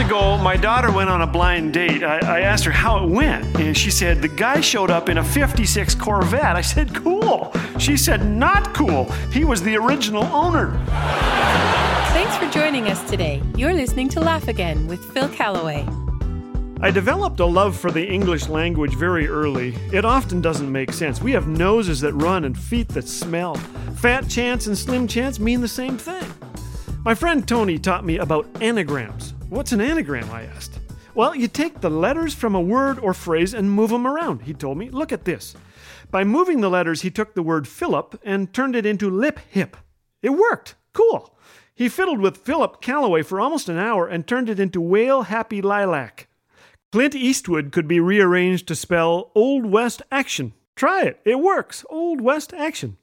[0.00, 2.02] ago, my daughter went on a blind date.
[2.02, 5.18] I, I, asked her how it went, and she said, The guy showed up in
[5.18, 6.56] a 56 Corvette.
[6.56, 7.52] I said, Cool.
[7.78, 9.04] She said, Not cool.
[9.32, 10.72] He was the original owner.
[12.12, 13.42] Thanks for joining us today.
[13.56, 15.86] You're listening to Laugh Again with Phil Callaway.
[16.80, 19.76] I developed a love for the English language very early.
[19.92, 21.20] It often doesn't make sense.
[21.20, 23.56] We have noses that run and feet that smell.
[23.96, 26.26] Fat chance and slim chance mean the same thing.
[27.04, 29.34] My friend Tony taught me about anagrams.
[29.50, 30.30] What's an anagram?
[30.30, 30.78] I asked.
[31.12, 34.54] Well, you take the letters from a word or phrase and move them around, he
[34.54, 34.90] told me.
[34.90, 35.56] Look at this.
[36.12, 39.76] By moving the letters, he took the word Philip and turned it into lip hip.
[40.22, 40.76] It worked.
[40.92, 41.36] Cool.
[41.74, 45.60] He fiddled with Philip Callaway for almost an hour and turned it into Whale Happy
[45.60, 46.28] Lilac.
[46.92, 50.52] Clint Eastwood could be rearranged to spell Old West Action.
[50.76, 51.20] Try it.
[51.24, 51.84] It works.
[51.90, 52.98] Old West Action.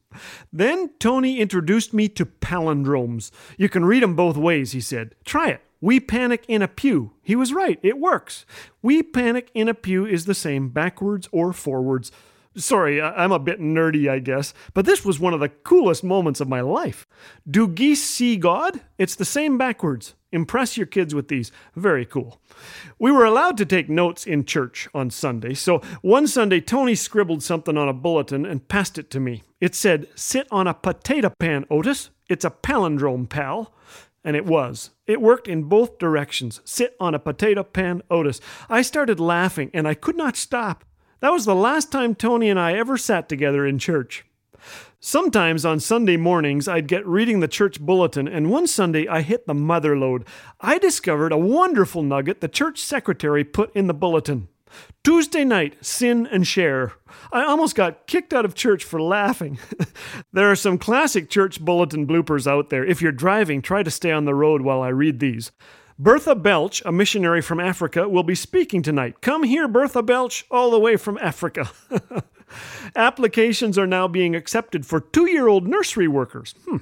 [0.53, 3.31] Then Tony introduced me to palindromes.
[3.57, 5.13] You can read them both ways, he said.
[5.25, 5.61] Try it.
[5.79, 7.13] We panic in a pew.
[7.21, 7.79] He was right.
[7.83, 8.45] It works.
[8.81, 12.11] We panic in a pew is the same backwards or forwards.
[12.55, 16.41] Sorry, I'm a bit nerdy, I guess, but this was one of the coolest moments
[16.41, 17.05] of my life.
[17.49, 18.81] Do geese see God?
[18.97, 20.15] It's the same backwards.
[20.31, 21.51] Impress your kids with these.
[21.75, 22.41] Very cool.
[22.97, 27.43] We were allowed to take notes in church on Sunday, so one Sunday Tony scribbled
[27.43, 29.43] something on a bulletin and passed it to me.
[29.61, 32.09] It said, Sit on a potato pan, Otis.
[32.27, 33.71] It's a palindrome, pal.
[34.27, 34.89] And it was.
[35.05, 36.59] It worked in both directions.
[36.65, 38.41] Sit on a potato pan, Otis.
[38.69, 40.83] I started laughing and I could not stop.
[41.21, 44.25] That was the last time Tony and I ever sat together in church.
[44.99, 49.47] Sometimes on Sunday mornings, I'd get reading the church bulletin, and one Sunday I hit
[49.47, 50.25] the mother lode.
[50.59, 54.49] I discovered a wonderful nugget the church secretary put in the bulletin.
[55.03, 56.93] Tuesday night, sin and share.
[57.31, 59.57] I almost got kicked out of church for laughing.
[60.33, 62.85] there are some classic church bulletin bloopers out there.
[62.85, 65.51] If you're driving, try to stay on the road while I read these.
[65.99, 69.21] Bertha Belch, a missionary from Africa, will be speaking tonight.
[69.21, 71.71] Come here, Bertha Belch, all the way from Africa.
[72.95, 76.53] Applications are now being accepted for two year old nursery workers.
[76.65, 76.77] Hmm.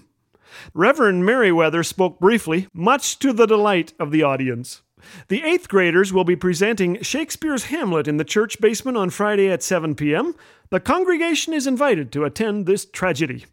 [0.74, 4.82] Reverend Merriweather spoke briefly, much to the delight of the audience.
[5.28, 9.64] The eighth graders will be presenting Shakespeare's Hamlet in the church basement on Friday at
[9.64, 10.36] 7 p.m.
[10.70, 13.46] The congregation is invited to attend this tragedy.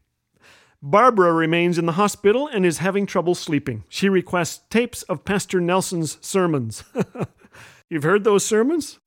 [0.82, 3.84] Barbara remains in the hospital and is having trouble sleeping.
[3.88, 6.82] She requests tapes of Pastor Nelson's sermons.
[7.88, 8.98] You've heard those sermons?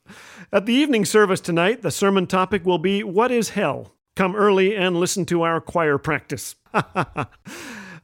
[0.53, 3.95] At the evening service tonight, the sermon topic will be What is Hell?
[4.15, 6.55] Come early and listen to our choir practice.
[6.73, 7.25] I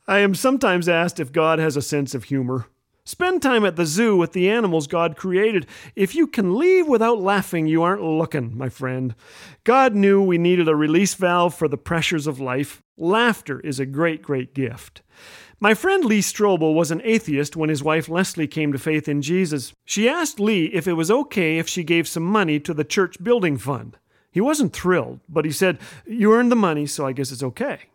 [0.07, 2.65] am sometimes asked if God has a sense of humor.
[3.11, 5.67] Spend time at the zoo with the animals God created.
[5.97, 9.13] If you can leave without laughing, you aren't looking, my friend.
[9.65, 12.81] God knew we needed a release valve for the pressures of life.
[12.95, 15.01] Laughter is a great, great gift.
[15.59, 19.21] My friend Lee Strobel was an atheist when his wife Leslie came to faith in
[19.21, 19.73] Jesus.
[19.83, 23.21] She asked Lee if it was okay if she gave some money to the church
[23.21, 23.97] building fund.
[24.31, 27.89] He wasn't thrilled, but he said, You earned the money, so I guess it's okay.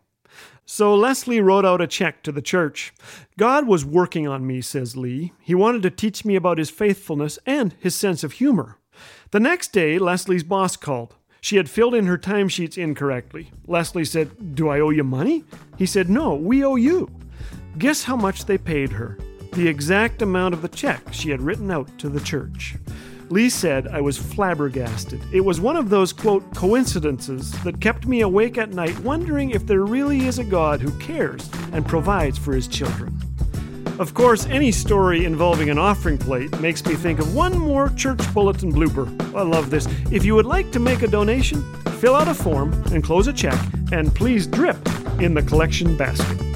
[0.69, 2.93] So Leslie wrote out a check to the church.
[3.37, 5.31] God was working on me, says Lee.
[5.39, 8.77] He wanted to teach me about his faithfulness and his sense of humor.
[9.31, 11.15] The next day, Leslie's boss called.
[11.39, 13.49] She had filled in her timesheets incorrectly.
[13.65, 15.45] Leslie said, Do I owe you money?
[15.77, 17.09] He said, No, we owe you.
[17.77, 19.17] Guess how much they paid her?
[19.53, 22.75] The exact amount of the check she had written out to the church.
[23.29, 25.21] Lee said I was flabbergasted.
[25.33, 29.65] It was one of those, quote, coincidences that kept me awake at night wondering if
[29.67, 33.19] there really is a God who cares and provides for his children.
[33.99, 38.21] Of course, any story involving an offering plate makes me think of one more church
[38.33, 39.07] bulletin blooper.
[39.35, 39.87] I love this.
[40.11, 41.63] If you would like to make a donation,
[41.99, 43.59] fill out a form and close a check,
[43.91, 44.77] and please drip
[45.19, 46.46] in the collection basket.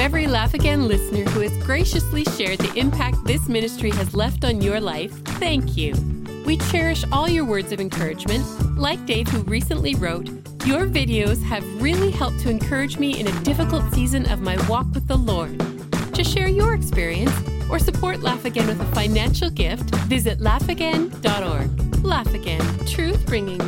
[0.00, 4.62] Every Laugh Again listener who has graciously shared the impact this ministry has left on
[4.62, 5.92] your life, thank you.
[6.46, 8.42] We cherish all your words of encouragement.
[8.78, 10.26] Like Dave, who recently wrote,
[10.64, 14.86] Your videos have really helped to encourage me in a difficult season of my walk
[14.94, 15.58] with the Lord.
[16.14, 17.32] To share your experience
[17.68, 22.04] or support Laugh Again with a financial gift, visit laughagain.org.
[22.04, 23.59] Laugh Again, truth bringing